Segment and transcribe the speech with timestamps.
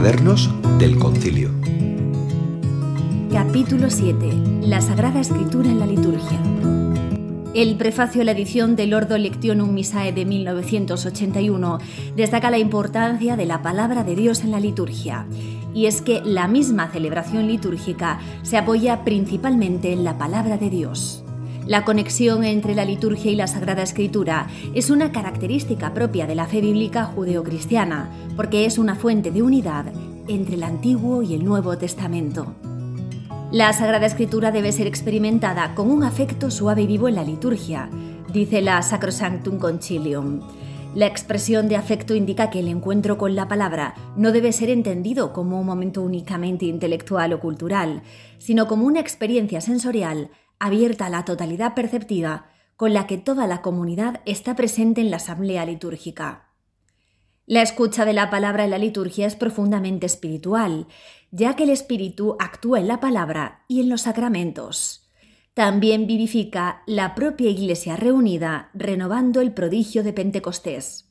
[0.00, 1.50] Cuadernos del Concilio.
[3.30, 4.62] Capítulo 7.
[4.62, 6.40] La Sagrada Escritura en la liturgia.
[7.52, 11.80] El prefacio a la edición del Ordo Lectionum Missae de 1981
[12.16, 15.26] destaca la importancia de la palabra de Dios en la liturgia.
[15.74, 21.24] Y es que la misma celebración litúrgica se apoya principalmente en la palabra de Dios.
[21.66, 26.46] La conexión entre la liturgia y la Sagrada Escritura es una característica propia de la
[26.46, 29.86] fe bíblica judeocristiana, porque es una fuente de unidad
[30.26, 32.54] entre el Antiguo y el Nuevo Testamento.
[33.52, 37.90] La Sagrada Escritura debe ser experimentada con un afecto suave y vivo en la liturgia,
[38.32, 40.40] dice la Sacrosanctum Concilium.
[40.94, 45.32] La expresión de afecto indica que el encuentro con la palabra no debe ser entendido
[45.32, 48.02] como un momento únicamente intelectual o cultural,
[48.38, 52.46] sino como una experiencia sensorial abierta a la totalidad perceptiva
[52.76, 56.50] con la que toda la comunidad está presente en la asamblea litúrgica.
[57.46, 60.86] La escucha de la palabra en la liturgia es profundamente espiritual,
[61.32, 65.10] ya que el espíritu actúa en la palabra y en los sacramentos.
[65.54, 71.10] También vivifica la propia Iglesia reunida, renovando el prodigio de Pentecostés.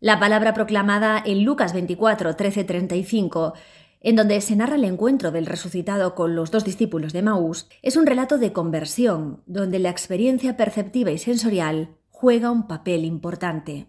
[0.00, 3.52] La palabra proclamada en Lucas 24, 13, 35
[4.00, 7.96] en donde se narra el encuentro del resucitado con los dos discípulos de Maús, es
[7.96, 13.88] un relato de conversión, donde la experiencia perceptiva y sensorial juega un papel importante.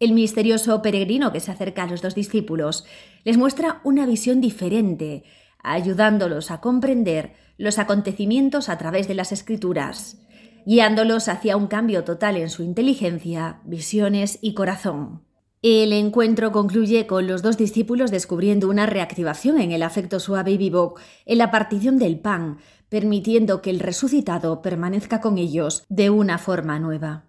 [0.00, 2.84] El misterioso peregrino que se acerca a los dos discípulos
[3.24, 5.24] les muestra una visión diferente,
[5.62, 10.22] ayudándolos a comprender los acontecimientos a través de las escrituras,
[10.64, 15.22] guiándolos hacia un cambio total en su inteligencia, visiones y corazón.
[15.62, 20.56] El encuentro concluye con los dos discípulos descubriendo una reactivación en el afecto suave y
[20.56, 20.94] vivo
[21.26, 26.78] en la partición del pan, permitiendo que el resucitado permanezca con ellos de una forma
[26.78, 27.24] nueva.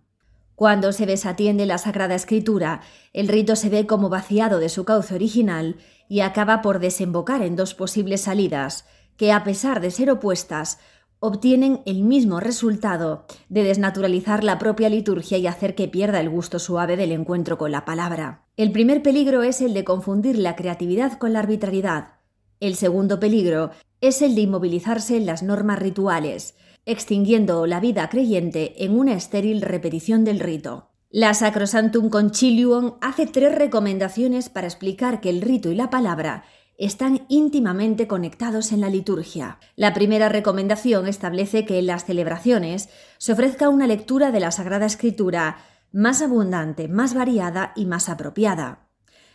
[0.56, 2.80] Cuando se desatiende la Sagrada Escritura,
[3.12, 5.76] el rito se ve como vaciado de su cauce original
[6.08, 8.86] y acaba por desembocar en dos posibles salidas,
[9.18, 10.80] que a pesar de ser opuestas,
[11.24, 16.58] obtienen el mismo resultado de desnaturalizar la propia liturgia y hacer que pierda el gusto
[16.58, 18.48] suave del encuentro con la palabra.
[18.58, 22.16] El primer peligro es el de confundir la creatividad con la arbitrariedad.
[22.60, 23.70] El segundo peligro
[24.02, 26.56] es el de inmovilizarse en las normas rituales,
[26.88, 30.90] extinguiendo la vida creyente en una estéril repetición del rito.
[31.12, 36.46] La Sacrosantum Concilium hace tres recomendaciones para explicar que el rito y la palabra
[36.78, 39.59] están íntimamente conectados en la liturgia.
[39.76, 44.86] La primera recomendación establece que en las celebraciones se ofrezca una lectura de la Sagrada
[44.86, 45.58] Escritura
[45.92, 48.88] más abundante, más variada y más apropiada.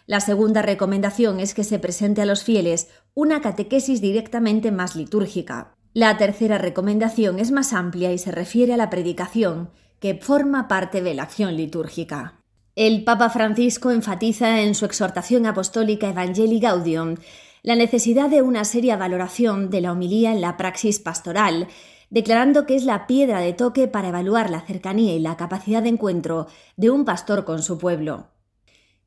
[0.06, 5.74] La segunda recomendación es que se presente a los fieles una catequesis directamente más litúrgica.
[5.94, 11.02] La tercera recomendación es más amplia y se refiere a la predicación, que forma parte
[11.02, 12.40] de la acción litúrgica.
[12.76, 17.14] El Papa Francisco enfatiza en su exhortación apostólica Evangelii Gaudium
[17.62, 21.68] la necesidad de una seria valoración de la homilía en la praxis pastoral,
[22.10, 25.88] declarando que es la piedra de toque para evaluar la cercanía y la capacidad de
[25.88, 28.26] encuentro de un pastor con su pueblo.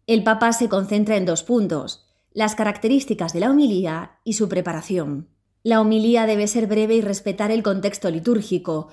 [0.07, 5.30] El Papa se concentra en dos puntos, las características de la homilía y su preparación.
[5.62, 8.88] La homilía debe ser breve y respetar el contexto litúrgico,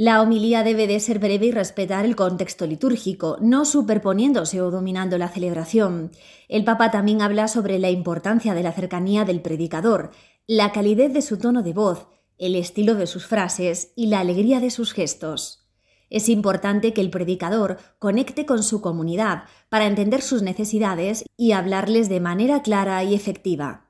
[0.00, 5.18] la homilía debe de ser breve y respetar el contexto litúrgico, no superponiéndose o dominando
[5.18, 6.12] la celebración.
[6.48, 10.12] El Papa también habla sobre la importancia de la cercanía del predicador,
[10.46, 12.06] la calidez de su tono de voz,
[12.38, 15.68] el estilo de sus frases y la alegría de sus gestos.
[16.10, 22.08] Es importante que el predicador conecte con su comunidad para entender sus necesidades y hablarles
[22.08, 23.87] de manera clara y efectiva.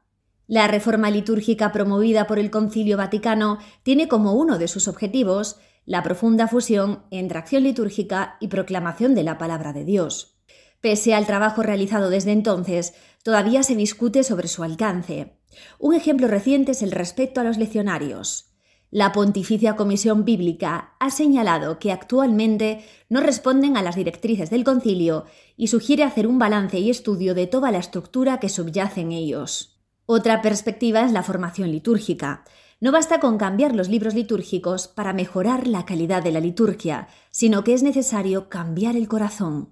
[0.48, 6.02] La reforma litúrgica promovida por el Concilio Vaticano tiene como uno de sus objetivos la
[6.02, 10.38] profunda fusión entre acción litúrgica y proclamación de la palabra de Dios.
[10.80, 15.36] Pese al trabajo realizado desde entonces, todavía se discute sobre su alcance.
[15.78, 18.54] Un ejemplo reciente es el respecto a los leccionarios.
[18.90, 25.26] La Pontificia Comisión Bíblica ha señalado que actualmente no responden a las directrices del concilio
[25.58, 29.77] y sugiere hacer un balance y estudio de toda la estructura que subyace en ellos.
[30.10, 32.42] Otra perspectiva es la formación litúrgica.
[32.80, 37.62] No basta con cambiar los libros litúrgicos para mejorar la calidad de la liturgia, sino
[37.62, 39.68] que es necesario cambiar el corazón.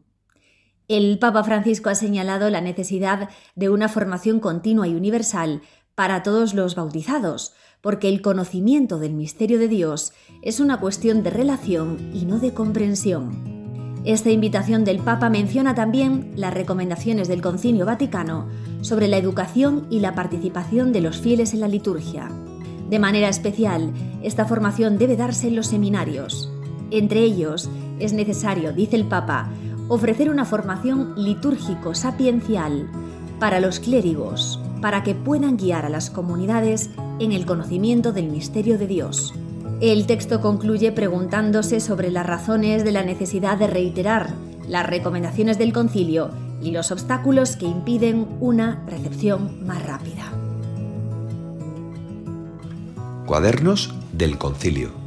[0.89, 5.63] El Papa Francisco ha señalado la necesidad de una formación continua y universal
[5.95, 10.13] para todos los bautizados, porque el conocimiento del misterio de Dios
[10.43, 13.57] es una cuestión de relación y no de comprensión.
[14.07, 18.47] Esta invitación del Papa menciona también las recomendaciones del Concilio Vaticano
[18.81, 22.31] sobre la educación y la participación de los fieles en la liturgia.
[22.89, 23.93] De manera especial,
[24.23, 26.51] esta formación debe darse en los seminarios.
[26.91, 27.69] Entre ellos,
[27.99, 29.51] es necesario, dice el Papa,
[29.89, 32.89] ofrecer una formación litúrgico-sapiencial
[33.41, 38.79] para los clérigos, para que puedan guiar a las comunidades en el conocimiento del misterio
[38.79, 39.35] de Dios.
[39.81, 44.33] El texto concluye preguntándose sobre las razones de la necesidad de reiterar
[44.69, 46.31] las recomendaciones del concilio
[46.63, 50.25] y los obstáculos que impiden una recepción más rápida.
[53.27, 55.06] Cuadernos del Concilio.